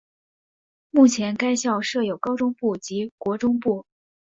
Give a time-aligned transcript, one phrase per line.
[0.89, 3.85] 目前该校设有高中部及国中部。